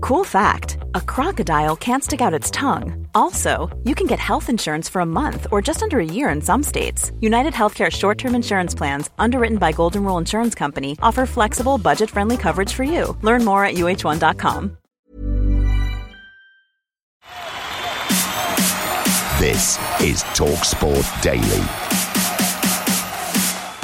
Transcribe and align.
Cool 0.00 0.24
fact 0.24 0.78
a 0.94 1.00
crocodile 1.00 1.76
can't 1.76 2.02
stick 2.04 2.20
out 2.20 2.34
its 2.34 2.50
tongue. 2.50 3.06
Also, 3.14 3.70
you 3.84 3.94
can 3.94 4.06
get 4.06 4.18
health 4.18 4.48
insurance 4.48 4.88
for 4.88 5.00
a 5.00 5.06
month 5.06 5.46
or 5.50 5.60
just 5.62 5.82
under 5.82 5.98
a 5.98 6.04
year 6.04 6.28
in 6.30 6.40
some 6.40 6.62
states. 6.62 7.10
United 7.20 7.52
Healthcare 7.52 7.90
short 7.90 8.18
term 8.18 8.34
insurance 8.34 8.74
plans, 8.74 9.10
underwritten 9.18 9.58
by 9.58 9.72
Golden 9.72 10.04
Rule 10.04 10.18
Insurance 10.18 10.54
Company, 10.54 10.96
offer 11.02 11.26
flexible, 11.26 11.78
budget 11.78 12.10
friendly 12.10 12.36
coverage 12.36 12.72
for 12.72 12.84
you. 12.84 13.16
Learn 13.22 13.44
more 13.44 13.64
at 13.64 13.74
uh1.com. 13.74 14.76
This 19.38 19.78
is 20.00 20.22
Talksport 20.32 21.22
Daily. 21.22 21.64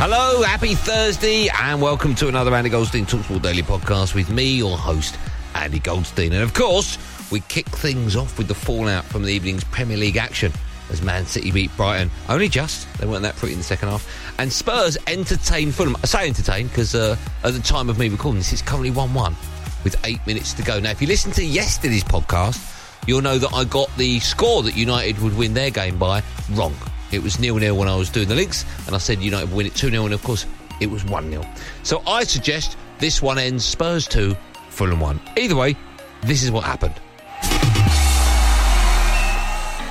Hello, 0.03 0.43
happy 0.43 0.75
Thursday, 0.75 1.49
and 1.61 1.83
welcome 1.83 2.15
to 2.15 2.29
another 2.29 2.55
Andy 2.55 2.71
Goldstein 2.71 3.05
Talksport 3.05 3.43
Daily 3.43 3.63
podcast 3.63 4.15
with 4.15 4.31
me, 4.31 4.57
your 4.57 4.79
host, 4.79 5.17
Andy 5.55 5.79
Goldstein. 5.79 6.33
And 6.33 6.43
of 6.43 6.55
course, 6.55 6.99
we 7.31 7.41
kick 7.41 7.67
things 7.67 8.17
off 8.17 8.39
with 8.39 8.49
the 8.49 8.55
fallout 8.55 9.05
from 9.05 9.23
the 9.23 9.33
evening's 9.33 9.65
Premier 9.65 9.97
League 9.97 10.17
action 10.17 10.53
as 10.91 11.03
Man 11.03 11.27
City 11.27 11.51
beat 11.51 11.75
Brighton. 11.77 12.11
Only 12.29 12.49
just. 12.49 12.93
They 12.99 13.07
weren't 13.07 13.23
that 13.23 13.37
pretty 13.37 13.55
in 13.55 13.61
the 13.61 13.65
second 13.65 13.89
half. 13.89 14.07
And 14.39 14.53
Spurs 14.53 14.99
entertained 15.07 15.75
Fulham. 15.75 15.97
I 16.03 16.07
say 16.07 16.27
entertained 16.27 16.71
because 16.71 16.95
uh, 16.95 17.17
at 17.45 17.53
the 17.53 17.61
time 17.61 17.89
of 17.89 17.99
me 17.99 18.09
recording 18.09 18.41
this, 18.41 18.53
it's 18.53 18.63
currently 18.63 18.91
1 18.91 19.15
1 19.15 19.37
with 19.85 19.97
eight 20.05 20.25
minutes 20.27 20.53
to 20.55 20.63
go. 20.63 20.79
Now, 20.81 20.91
if 20.91 21.01
you 21.01 21.07
listen 21.07 21.33
to 21.33 21.45
yesterday's 21.45 22.05
podcast, 22.05 22.77
you'll 23.07 23.23
know 23.23 23.39
that 23.39 23.53
I 23.55 23.65
got 23.65 23.95
the 23.97 24.21
score 24.21 24.63
that 24.63 24.77
United 24.77 25.19
would 25.21 25.37
win 25.37 25.55
their 25.55 25.71
game 25.71 25.99
by 25.99 26.23
wrong. 26.53 26.75
It 27.13 27.23
was 27.23 27.41
nil 27.41 27.57
nil 27.57 27.77
when 27.77 27.89
I 27.89 27.97
was 27.97 28.11
doing 28.11 28.29
the 28.29 28.35
links, 28.35 28.65
and 28.87 28.95
I 28.95 28.99
said 28.99 29.23
United 29.23 29.49
would 29.49 29.57
win 29.57 29.67
it 29.67 29.75
2 29.75 29.91
0, 29.91 30.05
and 30.05 30.15
of 30.15 30.23
course, 30.23 30.47
it 30.81 30.89
was 30.89 31.05
1 31.05 31.31
0. 31.31 31.45
So 31.83 32.03
I 32.07 32.25
suggest 32.25 32.77
this 32.99 33.23
one 33.23 33.39
ends 33.39 33.65
Spurs 33.65 34.07
2, 34.07 34.37
Fulham 34.71 35.01
1. 35.01 35.21
Either 35.37 35.57
way, 35.57 35.77
this 36.23 36.43
is 36.43 36.51
what 36.51 36.65
happened. 36.65 36.95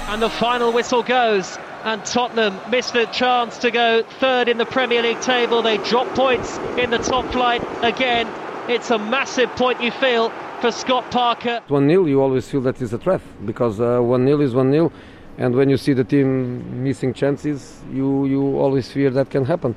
And 0.09 0.21
the 0.21 0.29
final 0.29 0.71
whistle 0.73 1.03
goes, 1.03 1.57
and 1.83 2.03
Tottenham 2.03 2.59
missed 2.71 2.93
the 2.93 3.05
chance 3.05 3.57
to 3.59 3.69
go 3.69 4.03
third 4.19 4.49
in 4.49 4.57
the 4.57 4.65
Premier 4.65 5.03
League 5.03 5.21
table. 5.21 5.61
They 5.61 5.77
drop 5.77 6.07
points 6.15 6.57
in 6.77 6.89
the 6.89 6.97
top 6.97 7.31
flight 7.31 7.63
again. 7.83 8.27
It's 8.67 8.89
a 8.89 8.97
massive 8.97 9.49
point, 9.51 9.81
you 9.81 9.91
feel, 9.91 10.31
for 10.61 10.71
Scott 10.71 11.09
Parker. 11.11 11.61
1 11.67 11.87
0, 11.87 12.05
you 12.05 12.21
always 12.21 12.49
feel 12.49 12.61
that 12.61 12.81
is 12.81 12.91
a 12.91 12.97
threat 12.97 13.21
because 13.45 13.79
uh, 13.79 13.99
1 13.99 14.25
0 14.25 14.41
is 14.41 14.55
1 14.55 14.71
0. 14.71 14.91
And 15.37 15.55
when 15.55 15.69
you 15.69 15.77
see 15.77 15.93
the 15.93 16.03
team 16.03 16.83
missing 16.83 17.13
chances, 17.13 17.81
you, 17.93 18.25
you 18.25 18.57
always 18.57 18.91
fear 18.91 19.09
that 19.11 19.29
can 19.29 19.45
happen. 19.45 19.75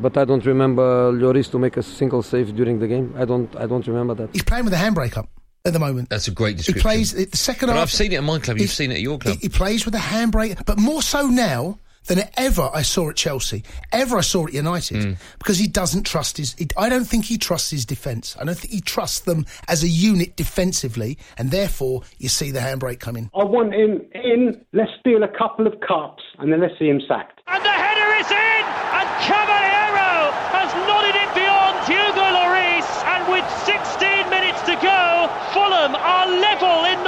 But 0.00 0.16
I 0.16 0.24
don't 0.24 0.44
remember 0.44 1.12
Lloris 1.12 1.50
to 1.52 1.58
make 1.58 1.76
a 1.76 1.82
single 1.82 2.22
save 2.22 2.54
during 2.56 2.78
the 2.80 2.86
game. 2.88 3.14
I 3.16 3.24
don't 3.24 3.54
I 3.56 3.66
don't 3.66 3.86
remember 3.86 4.14
that. 4.14 4.30
He's 4.32 4.42
playing 4.44 4.64
with 4.64 4.74
a 4.74 4.76
handbrake 4.76 5.16
up 5.16 5.28
at 5.64 5.72
the 5.72 5.78
moment. 5.78 6.08
That's 6.10 6.28
a 6.28 6.32
great 6.32 6.56
description. 6.56 6.78
He 6.80 6.82
plays 6.82 7.12
the 7.12 7.36
second 7.36 7.68
But 7.68 7.74
half. 7.74 7.82
I've 7.84 7.92
seen 7.92 8.12
it 8.12 8.16
at 8.16 8.24
my 8.24 8.38
club, 8.38 8.58
you've 8.58 8.70
he- 8.70 8.74
seen 8.74 8.90
it 8.90 8.96
at 8.96 9.00
your 9.00 9.18
club. 9.18 9.36
He, 9.36 9.42
he 9.42 9.48
plays 9.48 9.84
with 9.84 9.94
a 9.94 9.98
handbrake, 9.98 10.64
but 10.66 10.78
more 10.78 11.00
so 11.02 11.26
now 11.28 11.78
than 12.06 12.18
ever 12.36 12.68
I 12.74 12.82
saw 12.82 13.08
at 13.08 13.16
Chelsea, 13.16 13.64
ever 13.90 14.18
I 14.18 14.20
saw 14.20 14.46
at 14.46 14.52
United, 14.52 14.96
Mm. 14.98 15.16
because 15.38 15.56
he 15.56 15.66
doesn't 15.66 16.02
trust 16.04 16.36
his. 16.36 16.52
He, 16.58 16.68
I 16.76 16.90
don't 16.90 17.06
think 17.06 17.24
he 17.24 17.38
trusts 17.38 17.70
his 17.70 17.86
defence. 17.86 18.36
I 18.38 18.44
don't 18.44 18.58
think 18.58 18.74
he 18.74 18.82
trusts 18.82 19.20
them 19.20 19.46
as 19.68 19.82
a 19.82 19.88
unit 19.88 20.36
defensively, 20.36 21.16
and 21.38 21.50
therefore 21.50 22.02
you 22.18 22.28
see 22.28 22.50
the 22.50 22.60
handbrake 22.60 23.00
come 23.00 23.16
in. 23.16 23.30
I 23.34 23.44
want 23.44 23.72
him 23.72 24.02
in. 24.12 24.60
Let's 24.74 24.90
steal 25.00 25.22
a 25.22 25.28
couple 25.28 25.66
of 25.66 25.80
cups 25.80 26.22
and 26.38 26.52
then 26.52 26.60
let's 26.60 26.74
see 26.78 26.90
him 26.90 27.00
sacked. 27.08 27.40
And 27.46 27.64
the 27.64 27.70
header 27.72 28.10
is 28.20 28.30
in! 28.30 28.64
And 29.00 29.08
Cavaleiro 29.24 30.28
has 30.52 30.68
nodded 30.84 31.16
it 31.16 31.30
beyond 31.32 31.74
Hugo 31.88 32.26
Lloris. 32.36 32.88
And 33.16 33.22
with 33.32 33.46
16 33.64 34.28
minutes 34.28 34.60
to 34.68 34.76
go, 34.76 35.32
Fulham 35.56 35.94
are 35.96 36.26
level 36.28 36.84
in 36.92 36.98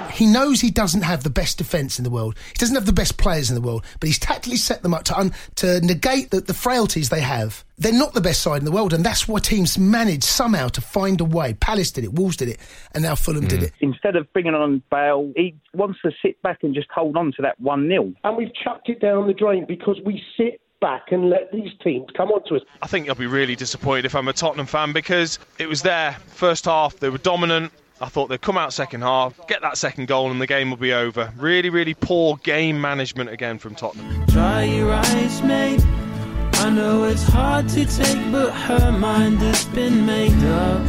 North 0.00 0.10
He 0.10 0.26
knows 0.26 0.60
he 0.60 0.70
doesn't 0.70 1.02
have 1.02 1.22
the 1.22 1.30
best 1.30 1.58
defence 1.58 1.98
in 1.98 2.04
the 2.04 2.10
world. 2.10 2.36
He 2.48 2.58
doesn't 2.58 2.74
have 2.74 2.86
the 2.86 2.92
best 2.92 3.16
players 3.16 3.50
in 3.50 3.54
the 3.54 3.60
world, 3.60 3.84
but 4.00 4.06
he's 4.06 4.18
tactically 4.18 4.56
set 4.56 4.82
them 4.82 4.94
up 4.94 5.04
to 5.04 5.18
un- 5.18 5.32
to 5.56 5.80
negate 5.80 6.30
the, 6.30 6.40
the 6.40 6.54
frailties 6.54 7.08
they 7.08 7.20
have. 7.20 7.64
They're 7.76 7.92
not 7.92 8.14
the 8.14 8.20
best 8.20 8.42
side 8.42 8.58
in 8.58 8.64
the 8.64 8.72
world, 8.72 8.92
and 8.92 9.04
that's 9.04 9.26
why 9.26 9.40
teams 9.40 9.76
manage 9.76 10.22
somehow 10.22 10.68
to 10.68 10.80
find 10.80 11.20
a 11.20 11.24
way. 11.24 11.54
Palace 11.54 11.90
did 11.90 12.04
it, 12.04 12.12
Wolves 12.12 12.36
did 12.36 12.48
it, 12.48 12.58
and 12.92 13.02
now 13.02 13.14
Fulham 13.14 13.46
did 13.46 13.60
mm. 13.60 13.64
it. 13.64 13.72
Instead 13.80 14.16
of 14.16 14.32
bringing 14.32 14.54
on 14.54 14.82
Bale, 14.90 15.32
he 15.36 15.56
wants 15.74 15.98
to 16.02 16.12
sit 16.22 16.40
back 16.42 16.58
and 16.62 16.74
just 16.74 16.88
hold 16.94 17.16
on 17.16 17.32
to 17.32 17.42
that 17.42 17.58
1 17.60 17.88
0. 17.88 18.12
And 18.22 18.36
we've 18.36 18.54
chucked 18.54 18.88
it 18.88 19.00
down 19.00 19.26
the 19.26 19.34
drain 19.34 19.64
because 19.66 20.00
we 20.04 20.22
sit 20.36 20.60
back 20.80 21.12
and 21.12 21.30
let 21.30 21.50
these 21.50 21.70
teams 21.82 22.06
come 22.14 22.30
on 22.30 22.44
to 22.46 22.56
us. 22.56 22.62
I 22.82 22.86
think 22.86 23.08
I'll 23.08 23.14
be 23.14 23.26
really 23.26 23.56
disappointed 23.56 24.04
if 24.04 24.14
I'm 24.14 24.28
a 24.28 24.34
Tottenham 24.34 24.66
fan 24.66 24.92
because 24.92 25.38
it 25.58 25.66
was 25.66 25.80
there. 25.80 26.12
First 26.26 26.66
half, 26.66 26.96
they 26.96 27.08
were 27.08 27.18
dominant. 27.18 27.72
I 28.00 28.08
thought 28.08 28.28
they'd 28.28 28.40
come 28.40 28.58
out 28.58 28.72
second 28.72 29.02
half, 29.02 29.46
get 29.46 29.62
that 29.62 29.78
second 29.78 30.08
goal, 30.08 30.30
and 30.30 30.40
the 30.40 30.46
game 30.46 30.70
will 30.70 30.76
be 30.76 30.92
over. 30.92 31.32
Really, 31.36 31.70
really 31.70 31.94
poor 31.94 32.36
game 32.38 32.80
management 32.80 33.30
again 33.30 33.58
from 33.58 33.74
Tottenham. 33.74 34.26
Dry 34.26 34.64
your 34.64 34.92
eyes, 34.92 35.42
mate. 35.42 35.80
I 36.54 36.70
know 36.70 37.04
it's 37.04 37.22
hard 37.22 37.68
to 37.70 37.84
take, 37.84 38.32
but 38.32 38.50
her 38.50 38.90
mind 38.92 39.38
has 39.38 39.64
been 39.66 40.04
made 40.04 40.42
up. 40.44 40.86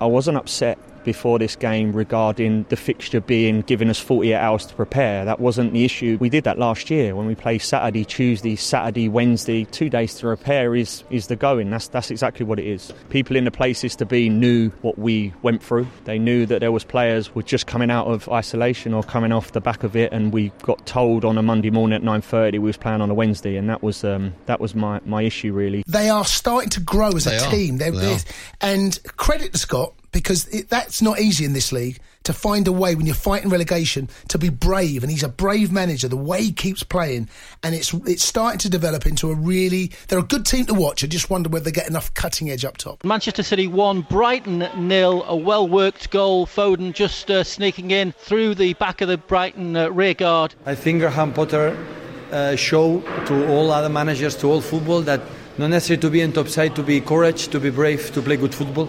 I 0.00 0.06
wasn't 0.06 0.36
upset 0.36 0.78
before 1.06 1.38
this 1.38 1.56
game 1.56 1.92
regarding 1.92 2.66
the 2.68 2.76
fixture 2.76 3.20
being 3.22 3.62
giving 3.62 3.88
us 3.88 3.98
48 3.98 4.34
hours 4.34 4.66
to 4.66 4.74
prepare. 4.74 5.24
That 5.24 5.40
wasn't 5.40 5.72
the 5.72 5.86
issue. 5.86 6.18
We 6.20 6.28
did 6.28 6.44
that 6.44 6.58
last 6.58 6.90
year 6.90 7.16
when 7.16 7.26
we 7.26 7.34
played 7.34 7.62
Saturday, 7.62 8.04
Tuesday, 8.04 8.56
Saturday, 8.56 9.08
Wednesday. 9.08 9.64
Two 9.64 9.88
days 9.88 10.14
to 10.16 10.26
repair 10.26 10.74
is, 10.74 11.04
is 11.08 11.28
the 11.28 11.36
going. 11.36 11.70
That's 11.70 11.88
that's 11.88 12.10
exactly 12.10 12.44
what 12.44 12.58
it 12.58 12.66
is. 12.66 12.92
People 13.08 13.36
in 13.36 13.44
the 13.44 13.50
places 13.50 13.96
to 13.96 14.04
be 14.04 14.28
knew 14.28 14.68
what 14.82 14.98
we 14.98 15.32
went 15.42 15.62
through. 15.62 15.86
They 16.04 16.18
knew 16.18 16.44
that 16.46 16.58
there 16.58 16.72
was 16.72 16.84
players 16.84 17.34
were 17.34 17.42
just 17.42 17.66
coming 17.66 17.90
out 17.90 18.08
of 18.08 18.28
isolation 18.28 18.92
or 18.92 19.02
coming 19.02 19.32
off 19.32 19.52
the 19.52 19.60
back 19.60 19.84
of 19.84 19.96
it, 19.96 20.12
and 20.12 20.32
we 20.32 20.50
got 20.62 20.84
told 20.86 21.24
on 21.24 21.38
a 21.38 21.42
Monday 21.42 21.70
morning 21.70 21.94
at 21.96 22.02
9:30 22.02 22.52
we 22.52 22.58
was 22.58 22.76
playing 22.76 23.00
on 23.00 23.08
a 23.10 23.14
Wednesday, 23.14 23.56
and 23.56 23.70
that 23.70 23.82
was 23.82 24.02
um, 24.04 24.34
that 24.46 24.60
was 24.60 24.74
my, 24.74 25.00
my 25.06 25.22
issue 25.22 25.52
really. 25.52 25.84
They 25.86 26.10
are 26.10 26.24
starting 26.24 26.70
to 26.70 26.80
grow 26.80 27.10
as 27.10 27.24
They 27.24 27.36
a 27.36 27.44
are. 27.46 27.50
team. 27.50 27.78
They're, 27.78 27.92
They 27.92 27.98
they're- 27.98 28.16
are. 28.16 28.18
and 28.60 28.98
credit 29.16 29.52
to 29.52 29.58
Scott 29.58 29.94
because 30.16 30.48
it, 30.48 30.70
that's 30.70 31.02
not 31.02 31.20
easy 31.20 31.44
in 31.44 31.52
this 31.52 31.72
league 31.72 31.98
to 32.22 32.32
find 32.32 32.66
a 32.66 32.72
way 32.72 32.94
when 32.94 33.04
you're 33.04 33.14
fighting 33.14 33.50
relegation 33.50 34.08
to 34.28 34.38
be 34.38 34.48
brave. 34.48 35.02
And 35.02 35.10
he's 35.12 35.22
a 35.22 35.28
brave 35.28 35.70
manager. 35.70 36.08
The 36.08 36.16
way 36.16 36.44
he 36.44 36.52
keeps 36.52 36.82
playing, 36.82 37.28
and 37.62 37.74
it's 37.74 37.92
it's 37.92 38.24
starting 38.24 38.58
to 38.60 38.70
develop 38.70 39.04
into 39.04 39.30
a 39.30 39.34
really. 39.34 39.92
They're 40.08 40.20
a 40.20 40.22
good 40.22 40.46
team 40.46 40.64
to 40.66 40.74
watch. 40.74 41.04
I 41.04 41.06
just 41.06 41.28
wonder 41.28 41.50
whether 41.50 41.66
they 41.66 41.70
get 41.70 41.86
enough 41.86 42.14
cutting 42.14 42.48
edge 42.48 42.64
up 42.64 42.78
top. 42.78 43.04
Manchester 43.04 43.42
City 43.42 43.66
1, 43.66 44.06
Brighton 44.08 44.66
nil. 44.78 45.22
A 45.28 45.36
well 45.36 45.68
worked 45.68 46.10
goal. 46.10 46.46
Foden 46.46 46.94
just 46.94 47.30
uh, 47.30 47.44
sneaking 47.44 47.90
in 47.90 48.12
through 48.12 48.54
the 48.54 48.72
back 48.72 49.02
of 49.02 49.08
the 49.08 49.18
Brighton 49.18 49.76
uh, 49.76 49.90
rear 49.90 50.14
guard. 50.14 50.54
I 50.64 50.74
think 50.74 51.00
Graham 51.00 51.34
Potter 51.34 51.76
uh, 52.32 52.56
show 52.56 53.02
to 53.26 53.48
all 53.48 53.70
other 53.70 53.90
managers, 53.90 54.34
to 54.36 54.46
all 54.50 54.62
football, 54.62 55.02
that 55.02 55.20
not 55.58 55.68
necessary 55.68 55.98
to 55.98 56.08
be 56.08 56.22
in 56.22 56.32
top 56.32 56.48
side, 56.48 56.74
to 56.76 56.82
be 56.82 57.02
courage, 57.02 57.48
to 57.48 57.60
be 57.60 57.68
brave, 57.68 58.10
to 58.14 58.22
play 58.22 58.38
good 58.38 58.54
football. 58.54 58.88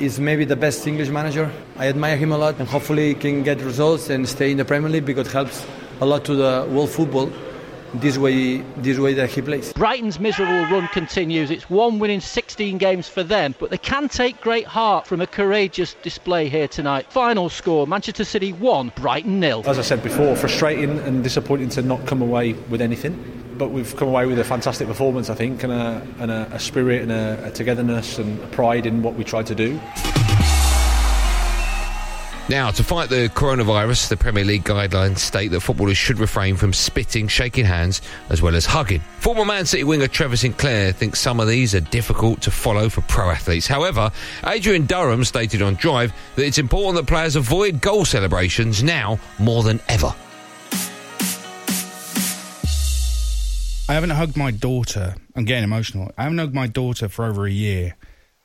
He's 0.00 0.18
maybe 0.18 0.46
the 0.46 0.56
best 0.56 0.86
English 0.86 1.10
manager. 1.10 1.52
I 1.76 1.88
admire 1.88 2.16
him 2.16 2.32
a 2.32 2.38
lot, 2.38 2.58
and 2.58 2.66
hopefully 2.66 3.08
he 3.08 3.14
can 3.14 3.42
get 3.42 3.60
results 3.60 4.08
and 4.08 4.26
stay 4.26 4.50
in 4.50 4.56
the 4.56 4.64
Premier 4.64 4.88
League 4.88 5.04
because 5.04 5.26
it 5.26 5.32
helps 5.32 5.66
a 6.00 6.06
lot 6.06 6.24
to 6.24 6.34
the 6.34 6.66
world 6.70 6.88
football. 6.88 7.30
This 7.94 8.16
way, 8.16 8.58
this 8.76 8.98
way 8.98 9.14
that 9.14 9.30
he 9.30 9.42
plays. 9.42 9.72
Brighton's 9.72 10.20
miserable 10.20 10.62
run 10.66 10.86
continues. 10.88 11.50
It's 11.50 11.68
one 11.68 11.98
win 11.98 12.10
in 12.10 12.20
16 12.20 12.78
games 12.78 13.08
for 13.08 13.24
them, 13.24 13.54
but 13.58 13.70
they 13.70 13.78
can 13.78 14.08
take 14.08 14.40
great 14.40 14.66
heart 14.66 15.06
from 15.06 15.20
a 15.20 15.26
courageous 15.26 15.94
display 15.94 16.48
here 16.48 16.68
tonight. 16.68 17.10
Final 17.10 17.48
score 17.48 17.86
Manchester 17.86 18.24
City 18.24 18.52
1, 18.52 18.92
Brighton 18.94 19.40
nil. 19.40 19.64
As 19.66 19.78
I 19.78 19.82
said 19.82 20.02
before, 20.02 20.36
frustrating 20.36 20.98
and 21.00 21.24
disappointing 21.24 21.68
to 21.70 21.82
not 21.82 22.06
come 22.06 22.22
away 22.22 22.52
with 22.52 22.80
anything. 22.80 23.36
But 23.58 23.72
we've 23.72 23.94
come 23.96 24.08
away 24.08 24.24
with 24.24 24.38
a 24.38 24.44
fantastic 24.44 24.86
performance, 24.86 25.28
I 25.28 25.34
think, 25.34 25.62
and 25.64 25.72
a, 25.72 26.06
and 26.18 26.30
a, 26.30 26.48
a 26.52 26.58
spirit 26.58 27.02
and 27.02 27.12
a, 27.12 27.48
a 27.48 27.50
togetherness 27.50 28.18
and 28.18 28.42
a 28.42 28.46
pride 28.46 28.86
in 28.86 29.02
what 29.02 29.16
we 29.16 29.24
tried 29.24 29.46
to 29.48 29.54
do. 29.54 29.78
Now, 32.50 32.72
to 32.72 32.82
fight 32.82 33.10
the 33.10 33.30
coronavirus, 33.32 34.08
the 34.08 34.16
Premier 34.16 34.42
League 34.42 34.64
guidelines 34.64 35.18
state 35.18 35.52
that 35.52 35.60
footballers 35.60 35.96
should 35.96 36.18
refrain 36.18 36.56
from 36.56 36.72
spitting, 36.72 37.28
shaking 37.28 37.64
hands, 37.64 38.02
as 38.28 38.42
well 38.42 38.56
as 38.56 38.66
hugging. 38.66 39.02
Former 39.20 39.44
Man 39.44 39.66
City 39.66 39.84
winger 39.84 40.08
Trevor 40.08 40.36
Sinclair 40.36 40.90
thinks 40.90 41.20
some 41.20 41.38
of 41.38 41.46
these 41.46 41.76
are 41.76 41.80
difficult 41.80 42.42
to 42.42 42.50
follow 42.50 42.88
for 42.88 43.02
pro 43.02 43.30
athletes. 43.30 43.68
However, 43.68 44.10
Adrian 44.44 44.86
Durham 44.86 45.22
stated 45.22 45.62
on 45.62 45.76
Drive 45.76 46.12
that 46.34 46.44
it's 46.44 46.58
important 46.58 46.96
that 46.96 47.08
players 47.08 47.36
avoid 47.36 47.80
goal 47.80 48.04
celebrations 48.04 48.82
now 48.82 49.20
more 49.38 49.62
than 49.62 49.78
ever. 49.88 50.12
I 53.88 53.94
haven't 53.94 54.10
hugged 54.10 54.36
my 54.36 54.50
daughter. 54.50 55.14
I'm 55.36 55.44
getting 55.44 55.62
emotional. 55.62 56.10
I 56.18 56.24
haven't 56.24 56.38
hugged 56.38 56.54
my 56.54 56.66
daughter 56.66 57.08
for 57.08 57.26
over 57.26 57.46
a 57.46 57.52
year. 57.52 57.96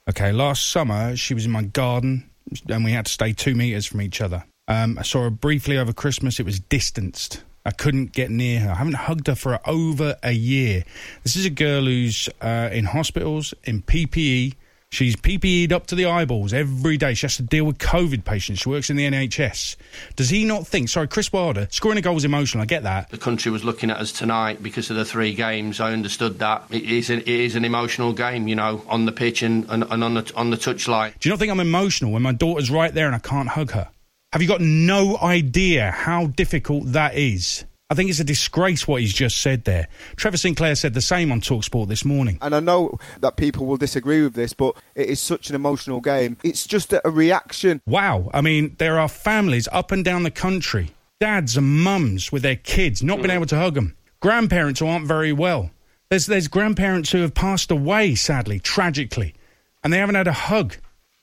Okay, 0.07 0.31
last 0.31 0.69
summer 0.69 1.15
she 1.15 1.33
was 1.33 1.45
in 1.47 1.51
my 1.51 1.63
garden 1.63 2.29
and 2.69 2.83
we 2.83 2.91
had 2.91 3.05
to 3.05 3.11
stay 3.11 3.33
two 3.33 3.55
meters 3.55 3.85
from 3.85 4.01
each 4.01 4.21
other. 4.21 4.45
Um, 4.67 4.97
I 4.97 5.03
saw 5.03 5.23
her 5.23 5.29
briefly 5.29 5.77
over 5.77 5.93
Christmas. 5.93 6.39
It 6.39 6.45
was 6.45 6.59
distanced. 6.59 7.43
I 7.65 7.71
couldn't 7.71 8.11
get 8.11 8.29
near 8.29 8.59
her. 8.59 8.71
I 8.71 8.75
haven't 8.75 8.93
hugged 8.93 9.27
her 9.27 9.35
for 9.35 9.59
over 9.65 10.17
a 10.21 10.31
year. 10.31 10.83
This 11.23 11.35
is 11.35 11.45
a 11.45 11.49
girl 11.49 11.85
who's 11.85 12.29
uh, 12.41 12.69
in 12.71 12.85
hospitals, 12.85 13.53
in 13.63 13.81
PPE, 13.81 14.53
She's 14.91 15.15
PPE'd 15.17 15.73
up 15.73 15.87
to 15.87 15.95
the 15.95 16.05
eyeballs 16.05 16.53
every 16.53 16.95
day. 16.95 17.15
She 17.15 17.25
has 17.25 17.35
to 17.35 17.43
deal 17.43 17.65
with 17.65 17.79
COVID 17.79 18.23
patients. 18.23 18.61
She 18.61 18.69
works 18.69 18.89
in 18.89 18.95
the 18.95 19.05
NHS. 19.05 19.75
Does 20.15 20.29
he 20.29 20.45
not 20.45 20.65
think? 20.65 20.87
Sorry, 20.87 21.07
Chris 21.07 21.33
Wilder, 21.33 21.67
scoring 21.69 21.97
a 21.97 22.01
goal 22.01 22.15
is 22.15 22.23
emotional. 22.23 22.61
I 22.61 22.65
get 22.65 22.83
that. 22.83 23.09
The 23.09 23.17
country 23.17 23.51
was 23.51 23.65
looking 23.65 23.89
at 23.89 23.97
us 23.97 24.13
tonight 24.13 24.63
because 24.63 24.89
of 24.89 24.95
the 24.95 25.03
three 25.03 25.33
games. 25.33 25.81
I 25.81 25.91
understood 25.91 26.39
that. 26.39 26.63
It 26.69 26.83
is, 26.83 27.09
an, 27.09 27.19
it 27.19 27.27
is 27.27 27.55
an 27.55 27.65
emotional 27.65 28.13
game, 28.13 28.47
you 28.47 28.55
know, 28.55 28.83
on 28.87 29.05
the 29.05 29.11
pitch 29.11 29.41
and, 29.41 29.69
and, 29.69 29.83
and 29.89 30.03
on, 30.03 30.13
the, 30.13 30.31
on 30.35 30.51
the 30.51 30.57
touchline. 30.57 31.17
Do 31.19 31.27
you 31.27 31.33
not 31.33 31.39
think 31.39 31.51
I'm 31.51 31.59
emotional 31.59 32.11
when 32.13 32.21
my 32.21 32.31
daughter's 32.31 32.71
right 32.71 32.93
there 32.93 33.07
and 33.07 33.15
I 33.15 33.19
can't 33.19 33.49
hug 33.49 33.71
her? 33.71 33.89
Have 34.31 34.41
you 34.41 34.47
got 34.47 34.61
no 34.61 35.17
idea 35.17 35.91
how 35.91 36.27
difficult 36.27 36.91
that 36.93 37.15
is? 37.15 37.65
I 37.87 37.93
think 37.93 38.09
it's 38.09 38.19
a 38.19 38.23
disgrace 38.23 38.87
what 38.87 39.01
he's 39.01 39.13
just 39.13 39.39
said 39.39 39.65
there. 39.65 39.87
Trevor 40.15 40.37
Sinclair 40.37 40.73
said 40.73 40.95
the 40.95 41.01
same 41.01 41.31
on 41.31 41.39
Talksport 41.39 41.87
this 41.87 42.03
morning. 42.03 42.39
And 42.41 42.55
I 42.55 42.59
know 42.59 42.97
that 43.19 43.37
people 43.37 43.67
will 43.67 43.77
disagree 43.77 44.23
with 44.23 44.33
this, 44.33 44.53
but 44.53 44.75
it 44.95 45.07
is 45.07 45.19
such 45.19 45.49
an 45.49 45.55
emotional 45.55 46.01
game. 46.01 46.37
It's 46.43 46.65
just 46.65 46.93
a 46.93 47.01
reaction. 47.05 47.81
Wow. 47.85 48.31
I 48.33 48.41
mean, 48.41 48.75
there 48.79 48.97
are 48.97 49.07
families 49.07 49.67
up 49.71 49.91
and 49.91 50.03
down 50.03 50.23
the 50.23 50.31
country, 50.31 50.95
dads 51.19 51.57
and 51.57 51.83
mums 51.83 52.31
with 52.31 52.41
their 52.41 52.55
kids 52.55 53.03
not 53.03 53.17
being 53.17 53.29
mm. 53.29 53.35
able 53.35 53.45
to 53.47 53.57
hug 53.57 53.75
them, 53.75 53.95
grandparents 54.19 54.79
who 54.79 54.87
aren't 54.87 55.05
very 55.05 55.31
well. 55.31 55.69
There's, 56.09 56.25
there's 56.25 56.47
grandparents 56.47 57.11
who 57.11 57.19
have 57.19 57.35
passed 57.35 57.69
away, 57.69 58.15
sadly, 58.15 58.59
tragically, 58.59 59.35
and 59.83 59.93
they 59.93 59.99
haven't 59.99 60.15
had 60.15 60.27
a 60.27 60.33
hug. 60.33 60.75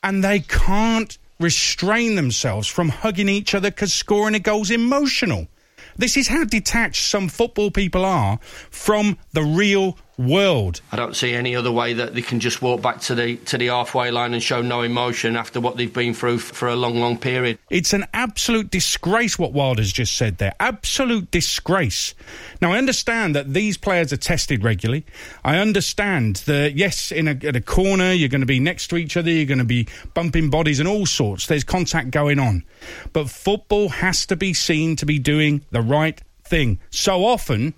And 0.04 0.22
they 0.22 0.38
can't 0.38 1.18
restrain 1.40 2.14
themselves 2.14 2.68
from 2.68 2.88
hugging 2.88 3.28
each 3.28 3.52
other 3.52 3.70
because 3.70 3.92
scoring 3.92 4.36
a 4.36 4.38
goal's 4.38 4.70
emotional. 4.70 5.48
This 5.96 6.16
is 6.16 6.28
how 6.28 6.44
detached 6.44 7.04
some 7.04 7.28
football 7.28 7.70
people 7.70 8.04
are 8.04 8.38
from 8.70 9.18
the 9.32 9.42
real 9.42 9.98
world. 10.22 10.80
I 10.90 10.96
don't 10.96 11.14
see 11.14 11.34
any 11.34 11.56
other 11.56 11.72
way 11.72 11.92
that 11.94 12.14
they 12.14 12.22
can 12.22 12.40
just 12.40 12.62
walk 12.62 12.82
back 12.82 13.00
to 13.02 13.14
the 13.14 13.36
to 13.36 13.58
the 13.58 13.66
halfway 13.66 14.10
line 14.10 14.34
and 14.34 14.42
show 14.42 14.62
no 14.62 14.82
emotion 14.82 15.36
after 15.36 15.60
what 15.60 15.76
they've 15.76 15.92
been 15.92 16.14
through 16.14 16.38
for 16.38 16.68
a 16.68 16.76
long, 16.76 16.96
long 16.96 17.18
period. 17.18 17.58
It's 17.70 17.92
an 17.92 18.06
absolute 18.14 18.70
disgrace 18.70 19.38
what 19.38 19.52
Wilder's 19.52 19.92
just 19.92 20.16
said 20.16 20.38
there. 20.38 20.54
Absolute 20.60 21.30
disgrace. 21.30 22.14
Now 22.60 22.72
I 22.72 22.78
understand 22.78 23.34
that 23.36 23.52
these 23.52 23.76
players 23.76 24.12
are 24.12 24.16
tested 24.16 24.64
regularly. 24.64 25.04
I 25.44 25.58
understand 25.58 26.36
that 26.46 26.74
yes, 26.76 27.12
in 27.12 27.28
a, 27.28 27.38
at 27.46 27.56
a 27.56 27.60
corner 27.60 28.12
you're 28.12 28.28
going 28.28 28.40
to 28.40 28.46
be 28.46 28.60
next 28.60 28.88
to 28.88 28.96
each 28.96 29.16
other, 29.16 29.30
you're 29.30 29.46
going 29.46 29.58
to 29.58 29.64
be 29.64 29.88
bumping 30.14 30.50
bodies 30.50 30.80
and 30.80 30.88
all 30.88 31.06
sorts. 31.06 31.46
There's 31.46 31.64
contact 31.64 32.10
going 32.10 32.38
on, 32.38 32.64
but 33.12 33.28
football 33.28 33.88
has 33.88 34.26
to 34.26 34.36
be 34.36 34.54
seen 34.54 34.96
to 34.96 35.06
be 35.06 35.18
doing 35.18 35.64
the 35.70 35.82
right 35.82 36.20
thing. 36.44 36.78
So 36.90 37.24
often, 37.24 37.74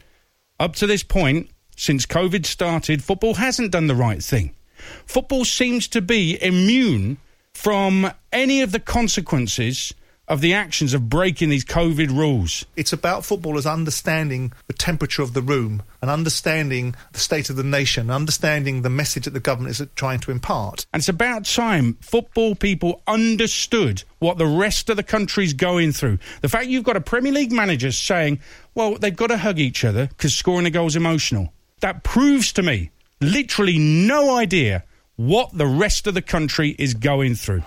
up 0.58 0.76
to 0.76 0.86
this 0.86 1.02
point, 1.02 1.50
since 1.76 2.06
COVID 2.06 2.46
started, 2.46 3.02
football 3.02 3.34
hasn't 3.34 3.72
done 3.72 3.86
the 3.86 3.94
right 3.94 4.22
thing. 4.22 4.54
Football 5.06 5.44
seems 5.44 5.88
to 5.88 6.00
be 6.00 6.42
immune 6.42 7.18
from 7.52 8.10
any 8.32 8.60
of 8.60 8.72
the 8.72 8.80
consequences 8.80 9.94
of 10.26 10.40
the 10.40 10.54
actions 10.54 10.94
of 10.94 11.08
breaking 11.08 11.50
these 11.50 11.64
COVID 11.64 12.08
rules. 12.08 12.64
It's 12.76 12.92
about 12.92 13.24
footballers 13.24 13.66
understanding 13.66 14.52
the 14.66 14.72
temperature 14.72 15.22
of 15.22 15.34
the 15.34 15.42
room 15.42 15.82
and 16.00 16.10
understanding 16.10 16.94
the 17.12 17.18
state 17.18 17.50
of 17.50 17.56
the 17.56 17.62
nation, 17.62 18.10
understanding 18.10 18.82
the 18.82 18.90
message 18.90 19.24
that 19.24 19.34
the 19.34 19.40
government 19.40 19.78
is 19.78 19.86
trying 19.96 20.20
to 20.20 20.30
impart. 20.30 20.86
And 20.92 21.00
it's 21.00 21.08
about 21.08 21.44
time 21.44 21.98
football 22.00 22.54
people 22.54 23.02
understood 23.06 24.02
what 24.18 24.38
the 24.38 24.46
rest 24.46 24.88
of 24.88 24.96
the 24.96 25.02
country's 25.02 25.52
going 25.52 25.92
through. 25.92 26.18
The 26.40 26.48
fact 26.48 26.66
you've 26.66 26.84
got 26.84 26.96
a 26.96 27.02
Premier 27.02 27.32
League 27.32 27.52
manager 27.52 27.92
saying, 27.92 28.40
well, 28.74 28.96
they've 28.96 29.14
got 29.14 29.26
to 29.26 29.36
hug 29.36 29.58
each 29.58 29.84
other 29.84 30.06
because 30.06 30.34
scoring 30.34 30.66
a 30.66 30.70
goal 30.70 30.86
is 30.86 30.96
emotional. 30.96 31.52
That 31.84 32.02
proves 32.02 32.50
to 32.54 32.62
me 32.62 32.92
literally 33.20 33.78
no 33.78 34.38
idea 34.38 34.84
what 35.16 35.52
the 35.52 35.66
rest 35.66 36.06
of 36.06 36.14
the 36.14 36.22
country 36.22 36.74
is 36.78 36.94
going 36.94 37.34
through. 37.34 37.62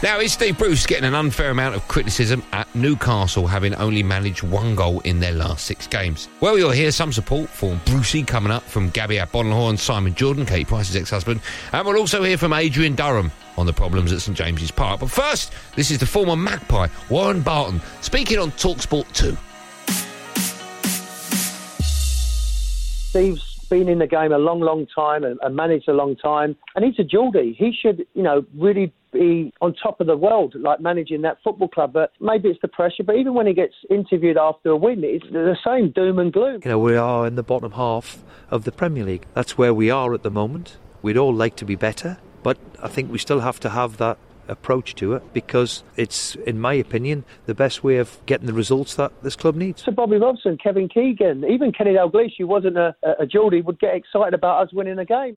Now, 0.00 0.20
is 0.20 0.32
Steve 0.32 0.58
Bruce 0.58 0.86
getting 0.86 1.06
an 1.06 1.16
unfair 1.16 1.50
amount 1.50 1.74
of 1.74 1.88
criticism 1.88 2.44
at 2.52 2.72
Newcastle 2.76 3.48
having 3.48 3.74
only 3.74 4.04
managed 4.04 4.44
one 4.44 4.76
goal 4.76 5.00
in 5.00 5.18
their 5.18 5.32
last 5.32 5.66
six 5.66 5.88
games? 5.88 6.28
Well, 6.38 6.56
you'll 6.56 6.70
hear 6.70 6.92
some 6.92 7.12
support 7.12 7.48
for 7.48 7.74
Brucey 7.84 8.22
coming 8.22 8.52
up 8.52 8.62
from 8.62 8.90
Gabby 8.90 9.16
Agbonlahor 9.16 9.76
Simon 9.76 10.14
Jordan, 10.14 10.46
Kate 10.46 10.68
Price's 10.68 10.94
ex-husband, 10.94 11.40
and 11.72 11.84
we'll 11.84 11.98
also 11.98 12.22
hear 12.22 12.38
from 12.38 12.52
Adrian 12.52 12.94
Durham 12.94 13.32
on 13.58 13.66
the 13.66 13.72
problems 13.72 14.12
at 14.12 14.20
St 14.20 14.36
James's 14.36 14.70
Park. 14.70 15.00
But 15.00 15.10
first, 15.10 15.52
this 15.74 15.90
is 15.90 15.98
the 15.98 16.06
former 16.06 16.36
Magpie, 16.36 16.86
Warren 17.10 17.40
Barton, 17.40 17.80
speaking 18.02 18.38
on 18.38 18.52
TalkSport 18.52 19.12
2. 19.12 19.36
Steve's 23.16 23.66
been 23.70 23.88
in 23.88 23.98
the 23.98 24.06
game 24.06 24.30
a 24.30 24.36
long, 24.36 24.60
long 24.60 24.86
time 24.94 25.24
and, 25.24 25.38
and 25.40 25.56
managed 25.56 25.88
a 25.88 25.92
long 25.94 26.16
time, 26.16 26.54
and 26.74 26.84
he's 26.84 26.98
a 26.98 27.02
Geordie. 27.02 27.56
He 27.58 27.72
should, 27.72 28.06
you 28.12 28.22
know, 28.22 28.44
really 28.54 28.92
be 29.10 29.54
on 29.62 29.72
top 29.72 30.02
of 30.02 30.06
the 30.06 30.18
world, 30.18 30.54
like 30.54 30.80
managing 30.80 31.22
that 31.22 31.38
football 31.42 31.68
club. 31.68 31.94
But 31.94 32.12
maybe 32.20 32.50
it's 32.50 32.60
the 32.60 32.68
pressure. 32.68 33.04
But 33.04 33.16
even 33.16 33.32
when 33.32 33.46
he 33.46 33.54
gets 33.54 33.72
interviewed 33.88 34.36
after 34.36 34.68
a 34.68 34.76
win, 34.76 35.02
it's 35.02 35.24
the 35.32 35.56
same 35.64 35.92
doom 35.92 36.18
and 36.18 36.30
gloom. 36.30 36.60
You 36.62 36.72
know, 36.72 36.78
we 36.78 36.94
are 36.94 37.26
in 37.26 37.36
the 37.36 37.42
bottom 37.42 37.72
half 37.72 38.22
of 38.50 38.64
the 38.64 38.72
Premier 38.72 39.04
League. 39.04 39.24
That's 39.32 39.56
where 39.56 39.72
we 39.72 39.88
are 39.88 40.12
at 40.12 40.22
the 40.22 40.30
moment. 40.30 40.76
We'd 41.00 41.16
all 41.16 41.32
like 41.32 41.56
to 41.56 41.64
be 41.64 41.74
better, 41.74 42.18
but 42.42 42.58
I 42.82 42.88
think 42.88 43.10
we 43.10 43.16
still 43.16 43.40
have 43.40 43.58
to 43.60 43.70
have 43.70 43.96
that 43.96 44.18
approach 44.48 44.94
to 44.96 45.14
it 45.14 45.32
because 45.32 45.82
it's, 45.96 46.34
in 46.46 46.60
my 46.60 46.74
opinion, 46.74 47.24
the 47.46 47.54
best 47.54 47.84
way 47.84 47.96
of 47.96 48.18
getting 48.26 48.46
the 48.46 48.52
results 48.52 48.94
that 48.94 49.12
this 49.22 49.36
club 49.36 49.56
needs. 49.56 49.84
So 49.84 49.92
Bobby 49.92 50.16
Robson, 50.16 50.58
Kevin 50.62 50.88
Keegan, 50.88 51.44
even 51.44 51.72
Kenny 51.72 51.92
Dalglish, 51.92 52.32
who 52.38 52.46
wasn't 52.46 52.76
a, 52.76 52.94
a 53.18 53.26
Geordie, 53.26 53.62
would 53.62 53.78
get 53.78 53.94
excited 53.94 54.34
about 54.34 54.66
us 54.66 54.72
winning 54.72 54.98
a 54.98 55.04
game. 55.04 55.36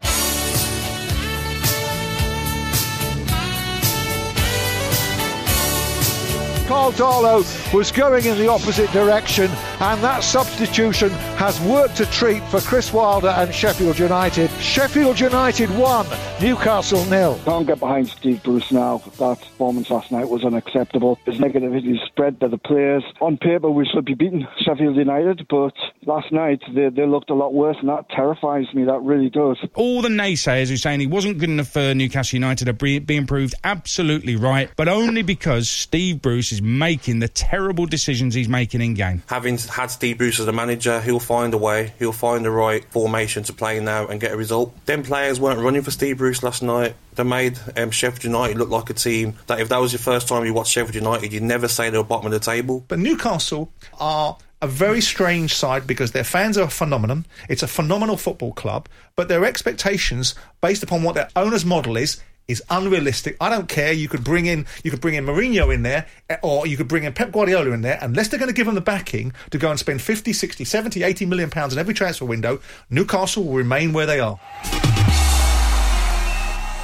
Karl 6.69 6.92
Darlow 6.92 7.73
was 7.73 7.92
going 7.92 8.26
in 8.26 8.38
the 8.38 8.47
opposite 8.47 8.92
direction, 8.92 9.49
and 9.80 10.04
that 10.04 10.23
substitution 10.23 11.09
has 11.09 11.59
worked 11.61 11.99
a 11.99 12.06
treat 12.11 12.44
for 12.44 12.61
Chris 12.61 12.94
Wilder 12.94 13.30
and 13.30 13.52
Sheffield 13.52 13.97
United. 13.97 14.52
Sheffield 14.61 15.19
United 15.19 15.71
one, 15.71 16.06
Newcastle 16.40 17.04
nil. 17.06 17.40
Can't 17.44 17.66
get 17.66 17.80
behind 17.80 18.09
Steve 18.09 18.44
Bruce 18.44 18.71
now. 18.71 18.99
That 19.18 19.40
performance 19.40 19.90
last 19.90 20.11
night 20.11 20.30
was 20.30 20.45
unacceptable. 20.45 21.18
His 21.26 21.40
negativity 21.40 21.97
spread 22.06 22.40
to 22.42 22.47
the 22.47 22.59
players. 22.59 23.04
On 23.19 23.35
paper, 23.35 23.71
we 23.71 23.88
should 23.88 24.06
be 24.06 24.14
beating 24.14 24.45
Sheffield 24.59 24.95
United, 24.95 25.47
but 25.49 25.73
last 26.06 26.31
night 26.31 26.61
they, 26.76 26.90
they 26.90 27.07
looked 27.07 27.31
a 27.31 27.33
lot 27.33 27.52
worse, 27.52 27.78
and 27.80 27.90
that 27.90 28.09
terrifies 28.09 28.71
me. 28.76 28.83
That 28.83 29.02
really 29.02 29.31
does. 29.31 29.57
All 29.73 30.04
the 30.04 30.09
naysayers 30.09 30.68
who 30.68 30.76
are 30.76 30.78
saying 30.78 30.99
he 30.99 31.07
wasn't 31.07 31.40
good 31.40 31.49
enough 31.49 31.69
for 31.69 31.95
Newcastle 31.95 32.38
United 32.38 32.69
are 32.69 32.99
being 32.99 33.26
proved 33.26 33.56
absolutely 33.64 34.35
right, 34.35 34.69
but 34.76 34.88
only 34.88 35.23
because 35.23 35.68
Steve 35.68 36.21
Bruce 36.21 36.52
is 36.52 36.58
making 36.61 37.19
the 37.19 37.28
terrible 37.28 37.85
decisions 37.85 38.33
he's 38.33 38.49
making 38.49 38.81
in 38.81 38.94
game. 38.94 39.23
Having 39.28 39.57
had 39.59 39.87
Steve 39.87 40.18
Bruce 40.18 40.39
as 40.39 40.47
a 40.47 40.51
manager, 40.51 41.01
he'll 41.01 41.19
find 41.19 41.54
a 41.54 41.57
way. 41.57 41.94
He'll 41.99 42.11
find 42.11 42.44
the 42.44 42.51
right 42.51 42.83
formation 42.92 43.44
to 43.44 43.54
play 43.54 43.80
now 43.80 44.07
and 44.07 44.19
get 44.19 44.31
a 44.31 44.37
result. 44.37 44.73
Them 44.85 45.04
players 45.04 45.39
weren't 45.39 45.59
running 45.59 45.81
for 45.81 45.92
Steve 45.92 46.18
Bruce 46.18 46.44
last 46.44 46.61
night. 46.63 46.95
They 47.16 47.23
made 47.23 47.59
um, 47.75 47.92
Sheffield 47.92 48.23
United 48.23 48.57
look 48.57 48.69
like 48.69 48.89
a 48.89 48.94
team 48.94 49.35
that 49.47 49.59
if 49.59 49.69
that 49.69 49.78
was 49.78 49.92
your 49.92 49.99
first 49.99 50.28
time 50.28 50.45
you 50.45 50.54
watched 50.54 50.71
Sheffield 50.71 50.95
United, 50.95 51.33
you'd 51.33 51.44
never 51.44 51.68
say 51.68 51.89
they 51.89 51.97
were 51.97 52.04
bottom 52.04 52.28
of 52.28 52.31
the 52.31 52.39
table. 52.39 52.85
But 52.87 52.99
Newcastle 52.99 53.71
are 53.99 54.37
a 54.61 54.68
very 54.68 55.01
strange 55.01 55.56
side 55.56 55.87
because 55.87 56.11
their 56.11 56.23
fans 56.23 56.57
are 56.57 56.66
a 56.66 56.69
phenomenon. 56.69 57.25
It's 57.47 57.63
a 57.63 57.68
phenomenal 57.68 58.18
football 58.18 58.54
club, 58.54 58.89
but 59.16 59.28
their 59.28 59.45
expectations, 59.45 60.35
based 60.61 60.83
upon 60.83 61.04
what 61.04 61.16
their 61.16 61.30
owner's 61.35 61.66
model 61.66 61.97
is, 61.97 62.21
is 62.49 62.61
unrealistic. 62.69 63.37
I 63.39 63.49
don't 63.49 63.69
care. 63.69 63.94
You 63.94 64.09
could 64.09 64.23
bring 64.23 64.47
in 64.47 64.65
you 64.83 64.91
could 64.91 64.99
bring 64.99 65.15
in 65.15 65.25
Mourinho 65.25 65.73
in 65.73 65.83
there 65.83 66.07
eh, 66.29 66.35
or 66.41 66.68
you 66.68 66.75
could 66.75 66.89
bring 66.89 67.06
in 67.06 67.13
Pep 67.13 67.31
Guardiola 67.31 67.71
in 67.71 67.81
there 67.81 67.99
unless 68.01 68.27
they're 68.27 68.39
going 68.39 68.49
to 68.49 68.56
give 68.56 68.65
them 68.65 68.75
the 68.75 68.81
backing 68.81 69.31
to 69.51 69.57
go 69.57 69.69
and 69.69 69.79
spend 69.79 70.01
50, 70.01 70.33
60, 70.33 70.65
70, 70.65 71.03
80 71.03 71.25
million 71.27 71.49
pounds 71.49 71.71
in 71.71 71.79
every 71.79 71.94
transfer 71.94 72.25
window, 72.25 72.59
Newcastle 72.89 73.45
will 73.45 73.53
remain 73.53 73.94
where 73.94 74.06
they 74.06 74.19
are. 74.19 74.39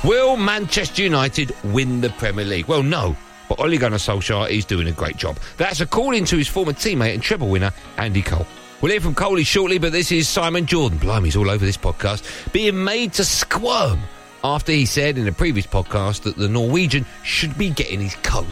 Will 0.03 0.38
Manchester 0.38 1.01
United 1.01 1.53
win 1.63 2.00
the 2.00 2.12
Premier 2.12 2.45
League? 2.45 2.67
Well, 2.67 2.84
no. 2.84 3.17
But 3.50 3.60
Ole 3.60 3.77
Gunnar 3.77 3.98
Solskjaer 3.98 4.50
is 4.50 4.63
doing 4.63 4.88
a 4.88 4.91
great 4.91 5.17
job. 5.17 5.38
That's 5.57 5.81
according 5.81 6.25
to 6.25 6.38
his 6.38 6.48
former 6.48 6.74
teammate 6.74 7.13
and 7.15 7.24
treble 7.24 7.50
winner, 7.50 7.72
Andy 7.98 8.22
Cole. 8.22 8.45
We'll 8.81 8.91
hear 8.91 9.01
from 9.01 9.15
Coley 9.15 9.43
shortly, 9.43 9.79
but 9.79 9.91
this 9.91 10.12
is 10.12 10.27
Simon 10.27 10.65
Jordan. 10.67 11.00
Blimey, 11.00 11.25
he's 11.25 11.36
all 11.36 11.50
over 11.50 11.65
this 11.65 11.77
podcast. 11.77 12.51
Being 12.51 12.84
made 12.84 13.13
to 13.13 13.25
squirm 13.25 14.00
after 14.46 14.72
he 14.72 14.86
said 14.86 15.18
in 15.18 15.28
a 15.28 15.32
previous 15.32 15.66
podcast 15.66 16.22
that 16.22 16.36
the 16.38 16.48
Norwegian 16.48 17.04
should 17.24 17.58
be 17.58 17.72
getting 17.72 18.00
his 18.00 18.16
coat. 18.18 18.46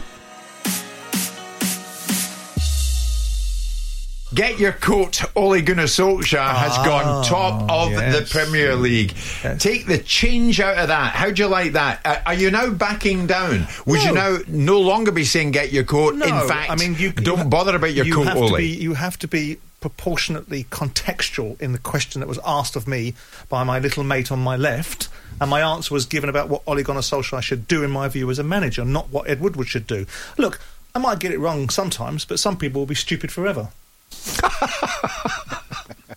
Get 4.34 4.58
your 4.58 4.72
coat. 4.72 5.22
Ole 5.36 5.62
Gunnar 5.62 5.84
Solskjaer 5.84 6.54
has 6.56 6.72
Ah, 6.76 6.84
gone 6.84 7.24
top 7.24 7.70
of 7.70 7.92
yes. 7.92 8.18
the 8.18 8.34
Premier 8.34 8.74
League. 8.74 9.14
Take 9.60 9.86
the 9.86 9.98
change 9.98 10.58
out 10.58 10.76
of 10.76 10.88
that. 10.88 11.12
How 11.14 11.30
do 11.30 11.40
you 11.40 11.48
like 11.48 11.74
that? 11.74 12.00
Uh, 12.04 12.18
are 12.26 12.34
you 12.34 12.50
now 12.50 12.70
backing 12.70 13.28
down? 13.28 13.68
Would 13.86 14.02
you 14.02 14.12
now 14.12 14.38
no 14.48 14.80
longer 14.80 15.12
be 15.12 15.22
saying 15.24 15.52
get 15.52 15.70
your 15.72 15.84
coat? 15.84 16.16
No, 16.16 16.26
In 16.26 16.48
fact, 16.48 16.68
I 16.72 16.74
mean, 16.74 16.96
you 16.98 17.12
don't 17.12 17.26
you 17.38 17.42
ha- 17.44 17.48
bother 17.48 17.76
about 17.76 17.94
your 17.94 18.06
you 18.06 18.14
coat, 18.14 18.26
have 18.26 18.36
Ole. 18.38 18.48
To 18.48 18.56
be, 18.56 18.66
you 18.70 18.94
have 18.94 19.16
to 19.20 19.28
be 19.28 19.58
proportionately 19.84 20.64
contextual 20.64 21.60
in 21.60 21.72
the 21.72 21.78
question 21.78 22.20
that 22.20 22.26
was 22.26 22.38
asked 22.42 22.74
of 22.74 22.88
me 22.88 23.12
by 23.50 23.62
my 23.64 23.78
little 23.78 24.02
mate 24.02 24.32
on 24.32 24.38
my 24.38 24.56
left. 24.56 25.10
And 25.42 25.50
my 25.50 25.60
answer 25.60 25.92
was 25.92 26.06
given 26.06 26.30
about 26.30 26.48
what 26.48 26.62
Ole 26.66 26.82
Gunnar 26.82 27.02
Solskjaer 27.02 27.42
should 27.42 27.68
do, 27.68 27.84
in 27.84 27.90
my 27.90 28.08
view, 28.08 28.30
as 28.30 28.38
a 28.38 28.42
manager, 28.42 28.82
not 28.82 29.10
what 29.10 29.28
Ed 29.28 29.40
Woodward 29.40 29.68
should 29.68 29.86
do. 29.86 30.06
Look, 30.38 30.58
I 30.94 31.00
might 31.00 31.18
get 31.18 31.32
it 31.32 31.38
wrong 31.38 31.68
sometimes, 31.68 32.24
but 32.24 32.38
some 32.38 32.56
people 32.56 32.80
will 32.80 32.86
be 32.86 32.94
stupid 32.94 33.30
forever. 33.30 33.68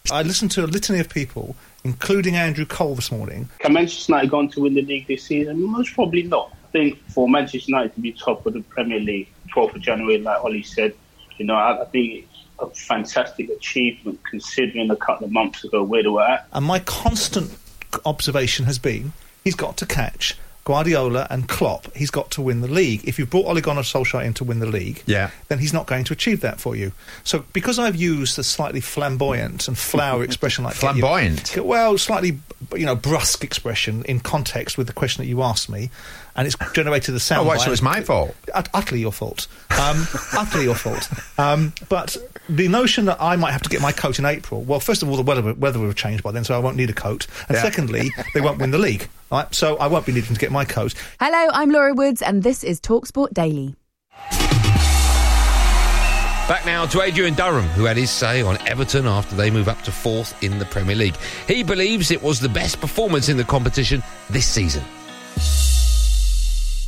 I 0.09 0.21
listened 0.23 0.51
to 0.51 0.63
a 0.63 0.67
litany 0.67 0.99
of 0.99 1.09
people, 1.09 1.57
including 1.83 2.37
Andrew 2.37 2.65
Cole 2.65 2.95
this 2.95 3.11
morning. 3.11 3.49
Can 3.59 3.73
Manchester 3.73 4.13
United 4.13 4.29
go 4.29 4.39
on 4.39 4.47
to 4.51 4.61
win 4.61 4.75
the 4.75 4.81
league 4.81 5.07
this 5.07 5.25
season? 5.25 5.61
Most 5.61 5.93
probably 5.93 6.23
not. 6.23 6.53
I 6.53 6.71
think 6.71 7.05
for 7.09 7.27
Manchester 7.27 7.69
United 7.69 7.95
to 7.95 7.99
be 7.99 8.13
top 8.13 8.45
of 8.45 8.53
the 8.53 8.61
Premier 8.61 9.01
League, 9.01 9.27
12th 9.53 9.75
of 9.75 9.81
January, 9.81 10.19
like 10.19 10.41
Ollie 10.41 10.63
said, 10.63 10.93
you 11.37 11.45
know, 11.45 11.55
I, 11.55 11.81
I 11.81 11.85
think 11.85 12.23
it's 12.23 12.36
a 12.59 12.67
fantastic 12.67 13.49
achievement 13.49 14.19
considering 14.29 14.89
a 14.89 14.95
couple 14.95 15.25
of 15.25 15.31
months 15.31 15.63
ago 15.63 15.83
where 15.83 16.03
they 16.03 16.09
were 16.09 16.23
at. 16.23 16.47
And 16.53 16.65
my 16.65 16.79
constant 16.79 17.51
observation 18.05 18.65
has 18.65 18.79
been 18.79 19.13
he's 19.43 19.55
got 19.55 19.77
to 19.77 19.85
catch 19.85 20.35
Guardiola 20.67 21.25
and 21.29 21.47
Klopp. 21.47 21.95
He's 21.95 22.11
got 22.11 22.29
to 22.31 22.41
win 22.41 22.59
the 22.59 22.67
league. 22.67 23.07
If 23.07 23.17
you've 23.17 23.29
brought 23.29 23.45
Ole 23.45 23.61
Gunnar 23.61 23.83
Solskjaer 23.83 24.25
in 24.25 24.33
to 24.33 24.43
win 24.43 24.59
the 24.59 24.65
league, 24.65 25.01
Yeah. 25.05 25.29
then 25.47 25.59
he's 25.59 25.71
not 25.71 25.87
going 25.87 26.03
to 26.03 26.11
achieve 26.13 26.41
that 26.41 26.59
for 26.59 26.75
you. 26.75 26.91
So 27.23 27.45
because 27.53 27.79
I've 27.79 27.95
used 27.95 28.37
a 28.37 28.43
slightly 28.43 28.81
flamboyant 28.81 29.69
and 29.69 29.77
flower 29.77 30.23
expression 30.29 30.65
like 30.65 30.73
Flamboyant? 30.75 31.55
well, 31.63 31.97
slightly 31.97 32.39
you 32.75 32.85
know 32.85 32.95
brusque 32.97 33.45
expression 33.45 34.03
in 34.05 34.19
context 34.19 34.77
with 34.77 34.87
the 34.87 34.93
question 34.93 35.23
that 35.23 35.29
you 35.29 35.41
asked 35.41 35.69
me, 35.69 35.89
and 36.35 36.45
it's 36.45 36.57
generated 36.73 37.15
the 37.15 37.19
sound. 37.21 37.47
Oh, 37.47 37.51
bite. 37.51 37.61
so 37.61 37.71
it's 37.71 37.81
my 37.81 38.01
fault? 38.01 38.35
Utterly 38.73 38.99
your 38.99 39.13
fault. 39.13 39.47
Um, 39.79 40.05
utterly 40.33 40.65
your 40.65 40.75
fault. 40.75 41.07
Um, 41.39 41.71
but 41.87 42.17
the 42.49 42.67
notion 42.67 43.05
that 43.05 43.21
I 43.21 43.37
might 43.37 43.51
have 43.51 43.61
to 43.63 43.69
get 43.69 43.79
my 43.81 43.93
coat 43.93 44.19
in 44.19 44.25
April, 44.25 44.63
well, 44.63 44.81
first 44.81 45.01
of 45.01 45.09
all, 45.09 45.15
the 45.15 45.21
weather, 45.23 45.53
weather 45.53 45.79
will 45.79 45.87
have 45.87 45.95
changed 45.95 46.23
by 46.23 46.31
then, 46.31 46.43
so 46.43 46.55
I 46.55 46.59
won't 46.59 46.75
need 46.75 46.89
a 46.89 46.93
coat. 46.93 47.25
And 47.47 47.55
Yeah. 47.55 47.61
secondly, 47.61 48.11
they 48.33 48.41
won't 48.41 48.59
win 48.59 48.71
the 48.71 48.77
league. 48.77 49.07
Right? 49.31 49.53
So 49.53 49.77
I 49.77 49.87
won't 49.87 50.05
be 50.05 50.13
needing 50.13 50.33
to 50.33 50.39
get 50.39 50.51
my 50.51 50.65
coat. 50.65 50.93
Hello, 51.19 51.51
I'm 51.53 51.69
Laura 51.69 51.93
Woods, 51.93 52.21
and 52.21 52.43
this 52.43 52.63
is 52.63 52.79
Talksport 52.79 53.33
Daily. 53.33 53.75
Back 56.47 56.65
now 56.65 56.85
to 56.85 57.01
Adrian 57.01 57.33
Durham, 57.33 57.65
who 57.65 57.83
had 57.83 57.97
his 57.97 58.09
say 58.09 58.41
on 58.41 58.57
Everton 58.65 59.05
after 59.05 59.35
they 59.35 59.51
move 59.51 59.67
up 59.67 59.81
to 59.81 59.91
fourth 59.91 60.41
in 60.41 60.59
the 60.59 60.65
Premier 60.65 60.95
League. 60.95 61.17
He 61.45 61.61
believes 61.61 62.09
it 62.09 62.23
was 62.23 62.39
the 62.39 62.47
best 62.47 62.79
performance 62.79 63.27
in 63.27 63.35
the 63.35 63.43
competition 63.43 64.01
this 64.29 64.47
season. 64.47 64.81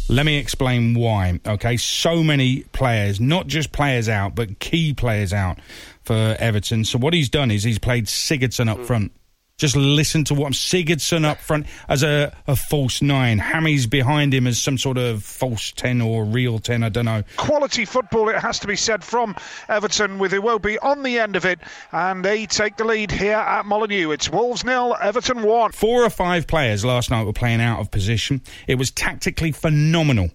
Let 0.07 0.25
me 0.25 0.37
explain 0.37 0.95
why. 0.95 1.41
Okay, 1.45 1.75
so 1.75 2.23
many 2.23 2.61
players, 2.71 3.19
not 3.19 3.47
just 3.47 3.73
players 3.73 4.07
out, 4.07 4.33
but 4.33 4.59
key 4.59 4.93
players 4.93 5.33
out 5.33 5.59
for 6.03 6.37
Everton. 6.39 6.85
So 6.85 6.97
what 6.97 7.13
he's 7.13 7.29
done 7.29 7.51
is 7.51 7.61
he's 7.61 7.79
played 7.79 8.05
Sigurdsson 8.05 8.69
up 8.69 8.77
hmm. 8.77 8.83
front. 8.85 9.11
Just 9.59 9.75
listen 9.75 10.23
to 10.23 10.33
what 10.33 10.47
I'm 10.47 10.53
Sigurdsson 10.53 11.25
up 11.25 11.37
front 11.37 11.67
as 11.89 12.01
a, 12.01 12.33
a 12.47 12.55
false 12.55 13.01
nine. 13.01 13.37
Hammy's 13.37 13.87
behind 13.87 14.33
him 14.33 14.47
as 14.47 14.59
some 14.59 14.77
sort 14.77 14.97
of 14.97 15.21
false 15.21 15.73
ten 15.73 16.01
or 16.01 16.23
real 16.23 16.59
ten. 16.59 16.81
I 16.81 16.89
don't 16.89 17.05
know. 17.05 17.23
quality 17.37 17.83
football, 17.83 18.29
it 18.29 18.39
has 18.39 18.59
to 18.59 18.67
be 18.67 18.77
said, 18.77 19.03
from 19.03 19.35
Everton 19.67 20.17
with 20.17 20.31
Iwobi 20.31 20.77
on 20.81 21.03
the 21.03 21.19
end 21.19 21.35
of 21.35 21.45
it. 21.45 21.59
And 21.91 22.23
they 22.23 22.45
take 22.45 22.77
the 22.77 22.85
lead 22.85 23.11
here 23.11 23.33
at 23.35 23.65
Molineux. 23.65 24.11
It's 24.11 24.29
Wolves 24.29 24.63
nil, 24.63 24.95
Everton 24.99 25.43
1. 25.43 25.73
Four 25.73 26.05
or 26.05 26.09
five 26.09 26.47
players 26.47 26.85
last 26.85 27.11
night 27.11 27.25
were 27.25 27.33
playing 27.33 27.59
out 27.59 27.81
of 27.81 27.91
position. 27.91 28.41
It 28.65 28.75
was 28.75 28.91
tactically 28.91 29.51
phenomenal 29.51 30.29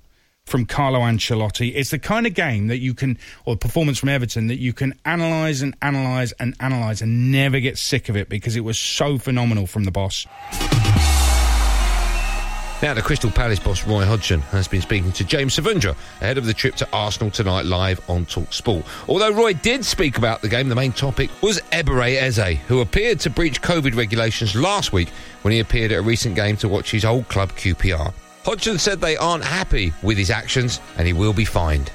from 0.44 0.66
Carlo 0.66 1.00
Ancelotti. 1.00 1.72
It's 1.74 1.90
the 1.90 1.98
kind 1.98 2.26
of 2.26 2.34
game 2.34 2.68
that 2.68 2.78
you 2.78 2.94
can, 2.94 3.18
or 3.44 3.56
performance 3.56 3.98
from 3.98 4.10
Everton, 4.10 4.46
that 4.48 4.58
you 4.58 4.72
can 4.72 4.94
analyse 5.04 5.62
and 5.62 5.74
analyse 5.82 6.32
and 6.38 6.54
analyse 6.60 7.00
and 7.00 7.32
never 7.32 7.60
get 7.60 7.78
sick 7.78 8.08
of 8.08 8.16
it 8.16 8.28
because 8.28 8.56
it 8.56 8.60
was 8.60 8.78
so 8.78 9.18
phenomenal 9.18 9.66
from 9.66 9.84
the 9.84 9.90
boss. 9.90 10.26
Now, 12.82 12.92
the 12.92 13.00
Crystal 13.00 13.30
Palace 13.30 13.60
boss 13.60 13.86
Roy 13.86 14.04
Hodgson 14.04 14.40
has 14.40 14.68
been 14.68 14.82
speaking 14.82 15.10
to 15.12 15.24
James 15.24 15.56
Savundra 15.56 15.92
ahead 16.20 16.36
of 16.36 16.44
the 16.44 16.52
trip 16.52 16.74
to 16.76 16.88
Arsenal 16.92 17.30
tonight 17.30 17.64
live 17.64 17.98
on 18.10 18.26
Talk 18.26 18.52
Sport. 18.52 18.84
Although 19.08 19.30
Roy 19.30 19.54
did 19.54 19.86
speak 19.86 20.18
about 20.18 20.42
the 20.42 20.48
game, 20.48 20.68
the 20.68 20.74
main 20.74 20.92
topic 20.92 21.30
was 21.40 21.60
Ebere 21.72 22.16
Eze, 22.16 22.58
who 22.68 22.82
appeared 22.82 23.20
to 23.20 23.30
breach 23.30 23.62
COVID 23.62 23.96
regulations 23.96 24.54
last 24.54 24.92
week 24.92 25.08
when 25.42 25.52
he 25.52 25.60
appeared 25.60 25.92
at 25.92 26.00
a 26.00 26.02
recent 26.02 26.34
game 26.34 26.58
to 26.58 26.68
watch 26.68 26.90
his 26.90 27.06
old 27.06 27.26
club 27.28 27.52
QPR. 27.52 28.12
Hodgson 28.44 28.78
said 28.78 29.00
they 29.00 29.16
aren't 29.16 29.42
happy 29.42 29.94
with 30.02 30.18
his 30.18 30.30
actions 30.30 30.80
and 30.98 31.06
he 31.06 31.14
will 31.14 31.32
be 31.32 31.46
fined. 31.46 31.90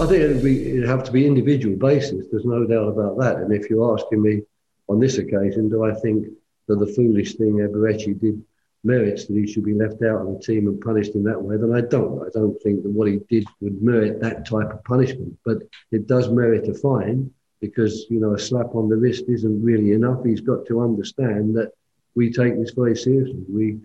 I 0.00 0.06
think 0.06 0.22
it'd, 0.22 0.42
be, 0.42 0.70
it'd 0.70 0.88
have 0.88 1.04
to 1.04 1.12
be 1.12 1.26
individual 1.26 1.76
basis. 1.76 2.26
There's 2.30 2.46
no 2.46 2.66
doubt 2.66 2.88
about 2.88 3.18
that. 3.20 3.36
And 3.36 3.52
if 3.52 3.68
you're 3.68 3.94
asking 3.94 4.22
me 4.22 4.42
on 4.88 4.98
this 4.98 5.18
occasion, 5.18 5.68
do 5.68 5.84
I 5.84 5.94
think 5.94 6.26
that 6.66 6.76
the 6.80 6.86
foolish 6.86 7.34
thing 7.34 7.58
Eberechi 7.58 8.18
did 8.18 8.42
merits 8.82 9.26
that 9.26 9.36
he 9.36 9.46
should 9.46 9.64
be 9.64 9.74
left 9.74 10.02
out 10.02 10.22
of 10.22 10.32
the 10.32 10.40
team 10.40 10.66
and 10.66 10.80
punished 10.80 11.14
in 11.14 11.22
that 11.24 11.40
way, 11.40 11.56
then 11.56 11.72
I 11.72 11.82
don't. 11.82 12.22
I 12.22 12.30
don't 12.32 12.60
think 12.62 12.82
that 12.82 12.90
what 12.90 13.08
he 13.08 13.20
did 13.28 13.46
would 13.60 13.82
merit 13.82 14.20
that 14.20 14.46
type 14.46 14.70
of 14.72 14.82
punishment. 14.84 15.36
But 15.44 15.58
it 15.92 16.06
does 16.06 16.28
merit 16.28 16.68
a 16.68 16.74
fine 16.74 17.30
because, 17.60 18.06
you 18.10 18.20
know, 18.20 18.34
a 18.34 18.38
slap 18.38 18.74
on 18.74 18.88
the 18.88 18.96
wrist 18.96 19.24
isn't 19.28 19.62
really 19.62 19.92
enough. 19.92 20.24
He's 20.24 20.40
got 20.40 20.66
to 20.66 20.82
understand 20.82 21.56
that 21.56 21.72
we 22.14 22.32
take 22.32 22.56
this 22.56 22.72
very 22.72 22.96
seriously. 22.96 23.44
We 23.48 23.78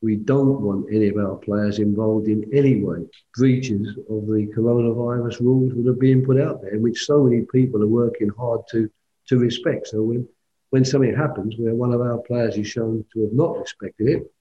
we 0.00 0.14
don't 0.14 0.60
want 0.60 0.86
any 0.92 1.08
of 1.08 1.16
our 1.16 1.36
players 1.36 1.80
involved 1.80 2.28
in 2.28 2.48
any 2.52 2.82
way 2.82 3.04
breaches 3.34 3.88
of 4.08 4.26
the 4.26 4.46
coronavirus 4.56 5.40
rules 5.40 5.74
that 5.74 5.90
are 5.90 5.94
being 5.94 6.24
put 6.24 6.40
out 6.40 6.62
there, 6.62 6.78
which 6.78 7.04
so 7.04 7.24
many 7.24 7.44
people 7.52 7.82
are 7.82 7.88
working 7.88 8.28
hard 8.28 8.60
to 8.70 8.88
to 9.28 9.38
respect. 9.38 9.88
So 9.88 10.02
when 10.02 10.28
when 10.70 10.84
something 10.84 11.14
happens 11.14 11.54
where 11.56 11.74
one 11.74 11.92
of 11.92 12.00
our 12.00 12.18
players 12.18 12.56
is 12.56 12.68
shown 12.68 13.04
to 13.12 13.22
have 13.22 13.32
not 13.32 13.58
respected 13.58 14.08
it, 14.08 14.32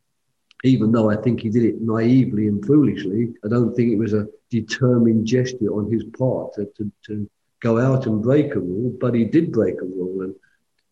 even 0.63 0.91
though 0.91 1.09
I 1.09 1.15
think 1.15 1.39
he 1.39 1.49
did 1.49 1.63
it 1.63 1.81
naively 1.81 2.47
and 2.47 2.65
foolishly, 2.65 3.33
I 3.45 3.47
don't 3.47 3.73
think 3.75 3.91
it 3.91 3.97
was 3.97 4.13
a 4.13 4.27
determined 4.49 5.25
gesture 5.25 5.71
on 5.73 5.91
his 5.91 6.03
part 6.17 6.53
to, 6.55 6.65
to, 6.77 6.91
to 7.05 7.29
go 7.61 7.79
out 7.79 8.05
and 8.07 8.21
break 8.21 8.55
a 8.55 8.59
rule, 8.59 8.95
but 8.99 9.13
he 9.13 9.25
did 9.25 9.51
break 9.51 9.75
a 9.81 9.85
rule 9.85 10.21
and 10.21 10.35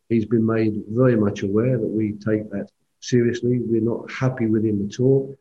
he's 0.10 0.26
been 0.26 0.46
made 0.46 0.84
very 0.90 1.16
much 1.16 1.44
aware 1.44 1.78
that 1.78 1.88
we 1.88 2.14
take 2.14 2.50
that 2.52 2.70
seriously. 3.00 3.60
We're 3.62 3.82
not 3.82 4.12
happy 4.12 4.48
with 4.48 4.66
him 4.66 4.88
at 4.90 5.00
all. 5.00 5.36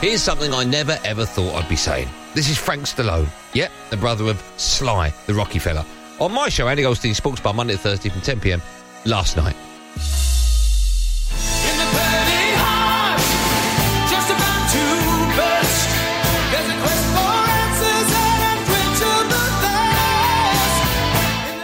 Here's 0.00 0.22
something 0.22 0.52
I 0.52 0.64
never 0.64 0.98
ever 1.04 1.24
thought 1.24 1.54
I'd 1.54 1.68
be 1.68 1.76
saying. 1.76 2.08
This 2.34 2.48
is 2.48 2.58
Frank 2.58 2.82
Stallone. 2.84 3.28
Yep, 3.54 3.70
the 3.90 3.96
brother 3.96 4.24
of 4.24 4.42
Sly, 4.56 5.12
the 5.26 5.34
Rocky 5.34 5.58
fella. 5.58 5.86
On 6.18 6.32
my 6.32 6.48
show, 6.48 6.66
Andy 6.68 6.82
Goldstein 6.82 7.14
Sports 7.14 7.40
Bar, 7.40 7.54
Monday 7.54 7.74
to 7.74 7.78
Thursday 7.78 8.08
from 8.08 8.20
10 8.20 8.40
pm 8.40 8.62
last 9.04 9.36
night. 9.36 9.56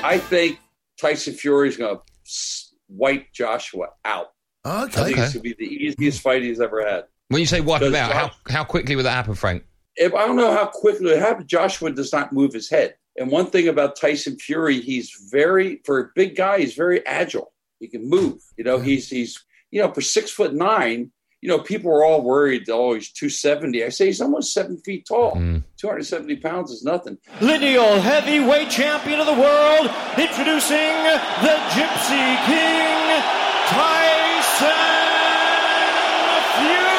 I 0.08 0.16
think 0.16 0.58
Tyson 0.98 1.34
Fury 1.34 1.68
is 1.68 1.76
going 1.76 1.94
to 1.94 2.02
wipe 2.88 3.30
Joshua 3.34 3.88
out. 4.06 4.28
Oh, 4.64 4.84
okay. 4.84 5.00
I 5.00 5.04
think 5.04 5.18
it's 5.18 5.34
going 5.34 5.42
to 5.44 5.54
be 5.54 5.54
the 5.58 5.70
easiest 5.70 6.22
fight 6.22 6.42
he's 6.42 6.62
ever 6.62 6.80
had. 6.82 7.04
When 7.28 7.40
you 7.40 7.46
say 7.46 7.60
wipe 7.60 7.82
him 7.82 7.92
Because 7.92 8.10
out, 8.10 8.14
how, 8.14 8.30
how 8.50 8.64
quickly 8.64 8.96
would 8.96 9.04
that 9.04 9.12
happen, 9.12 9.34
Frank? 9.34 9.64
If 9.96 10.14
I 10.14 10.26
don't 10.26 10.36
know 10.36 10.50
how 10.50 10.64
quickly 10.64 11.10
it 11.10 11.18
happened, 11.18 11.46
Joshua 11.46 11.90
does 11.92 12.10
not 12.10 12.32
move 12.32 12.54
his 12.54 12.70
head. 12.70 12.94
And 13.18 13.30
one 13.30 13.50
thing 13.50 13.68
about 13.68 13.96
Tyson 13.96 14.38
Fury, 14.38 14.80
he's 14.80 15.12
very 15.30 15.82
for 15.84 16.00
a 16.00 16.08
big 16.14 16.36
guy, 16.36 16.60
he's 16.60 16.74
very 16.74 17.04
agile. 17.04 17.52
He 17.78 17.88
can 17.88 18.08
move. 18.08 18.40
You 18.56 18.64
know, 18.64 18.78
he's 18.78 19.10
he's 19.10 19.44
you 19.70 19.82
know 19.82 19.92
for 19.92 20.00
six 20.00 20.30
foot 20.30 20.54
nine, 20.54 21.10
you 21.40 21.48
know, 21.48 21.60
people 21.60 21.90
were 21.90 22.04
all 22.04 22.22
worried, 22.22 22.68
oh, 22.68 22.94
he's 22.94 23.12
270. 23.12 23.84
I 23.84 23.88
say 23.90 24.06
he's 24.06 24.20
almost 24.20 24.52
seven 24.52 24.76
feet 24.78 25.06
tall. 25.06 25.34
270 25.76 26.36
pounds 26.36 26.72
is 26.72 26.82
nothing. 26.82 27.16
Lineal 27.40 28.00
heavyweight 28.00 28.70
champion 28.70 29.20
of 29.20 29.26
the 29.26 29.34
world, 29.34 29.86
introducing 30.18 30.98
the 31.42 31.56
Gypsy 31.70 32.46
King, 32.46 33.22
Tyson 33.68 34.72
Fury. 36.58 36.98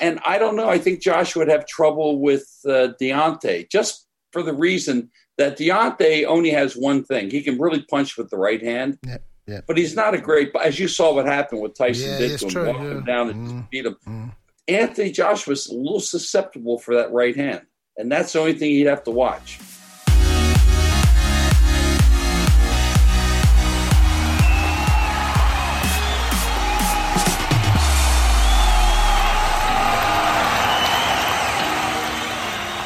And 0.00 0.18
I 0.24 0.38
don't 0.38 0.56
know. 0.56 0.70
I 0.70 0.78
think 0.78 1.02
Josh 1.02 1.36
would 1.36 1.48
have 1.48 1.66
trouble 1.66 2.20
with 2.20 2.48
uh, 2.64 2.94
Deontay 3.00 3.68
just 3.68 4.06
for 4.32 4.42
the 4.42 4.54
reason 4.54 5.10
that 5.36 5.58
Deontay 5.58 6.24
only 6.24 6.50
has 6.50 6.74
one 6.74 7.04
thing. 7.04 7.30
He 7.30 7.42
can 7.42 7.58
really 7.58 7.82
punch 7.82 8.16
with 8.16 8.30
the 8.30 8.38
right 8.38 8.62
hand. 8.62 8.98
Yeah, 9.06 9.18
yeah. 9.48 9.60
But 9.66 9.78
he's 9.78 9.96
not 9.96 10.14
a 10.14 10.18
great, 10.18 10.54
as 10.62 10.78
you 10.78 10.86
saw 10.86 11.14
what 11.14 11.26
happened, 11.26 11.62
with 11.62 11.74
Tyson 11.74 12.10
Yeah, 12.10 12.18
did 12.18 12.38
to 12.38 12.44
him, 12.44 12.50
true, 12.50 12.66
walked 12.66 12.80
yeah. 12.80 12.90
him 12.90 13.04
down 13.04 13.30
and 13.30 13.48
mm-hmm. 13.48 13.60
beat 13.70 13.86
him. 13.86 13.94
Mm-hmm. 14.06 14.28
Anthony 14.68 15.10
Joshua's 15.10 15.68
a 15.68 15.74
little 15.74 16.00
susceptible 16.00 16.78
for 16.78 16.94
that 16.96 17.10
right 17.10 17.34
hand. 17.34 17.62
And 17.96 18.12
that's 18.12 18.34
the 18.34 18.40
only 18.40 18.52
thing 18.52 18.70
he'd 18.70 18.86
have 18.86 19.02
to 19.04 19.10
watch. 19.10 19.58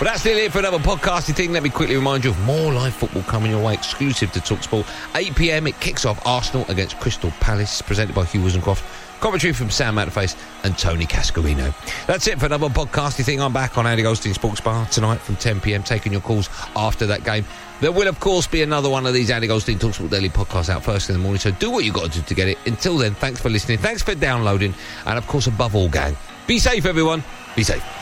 But 0.02 0.08
that's 0.08 0.24
nearly 0.24 0.46
it 0.46 0.52
for 0.52 0.58
another 0.58 0.80
podcasting 0.80 1.36
thing. 1.36 1.52
Let 1.52 1.62
me 1.62 1.70
quickly 1.70 1.94
remind 1.94 2.24
you 2.24 2.30
of 2.30 2.40
more 2.40 2.72
live 2.72 2.92
football 2.92 3.22
coming 3.22 3.52
your 3.52 3.64
way, 3.64 3.74
exclusive 3.74 4.32
to 4.32 4.40
Talksport. 4.40 4.84
8 5.14 5.36
pm, 5.36 5.68
it 5.68 5.78
kicks 5.78 6.04
off 6.04 6.20
Arsenal 6.26 6.68
against 6.68 6.98
Crystal 6.98 7.30
Palace, 7.38 7.80
presented 7.80 8.12
by 8.12 8.24
Hugh 8.24 8.40
Woozencroft. 8.40 8.82
Commentary 9.20 9.52
from 9.52 9.70
Sam 9.70 9.94
Matterface 9.94 10.36
and 10.64 10.76
Tony 10.76 11.06
Cascarino. 11.06 11.72
That's 12.06 12.26
it 12.26 12.40
for 12.40 12.46
another 12.46 12.66
podcasting 12.66 13.24
thing. 13.24 13.40
I'm 13.40 13.52
back 13.52 13.78
on 13.78 13.86
Andy 13.86 14.02
Goldstein 14.02 14.34
Sports 14.34 14.60
Bar 14.60 14.86
tonight 14.86 15.20
from 15.20 15.36
10 15.36 15.60
pm, 15.60 15.84
taking 15.84 16.10
your 16.10 16.20
calls 16.20 16.50
after 16.74 17.06
that 17.06 17.22
game. 17.22 17.44
There 17.80 17.92
will, 17.92 18.08
of 18.08 18.18
course, 18.18 18.48
be 18.48 18.62
another 18.62 18.90
one 18.90 19.06
of 19.06 19.14
these 19.14 19.30
Andy 19.30 19.46
Goldstein 19.46 19.78
Talksport 19.78 20.10
Daily 20.10 20.30
podcasts 20.30 20.68
out 20.68 20.82
first 20.82 21.10
in 21.10 21.12
the 21.12 21.22
morning, 21.22 21.38
so 21.38 21.52
do 21.52 21.70
what 21.70 21.84
you've 21.84 21.94
got 21.94 22.10
to 22.10 22.18
do 22.18 22.26
to 22.26 22.34
get 22.34 22.48
it. 22.48 22.58
Until 22.66 22.98
then, 22.98 23.14
thanks 23.14 23.40
for 23.40 23.50
listening, 23.50 23.78
thanks 23.78 24.02
for 24.02 24.16
downloading, 24.16 24.74
and 25.06 25.16
of 25.16 25.28
course, 25.28 25.46
above 25.46 25.76
all, 25.76 25.88
gang, 25.88 26.16
be 26.48 26.58
safe, 26.58 26.86
everyone. 26.86 27.22
Be 27.54 27.62
safe. 27.62 28.01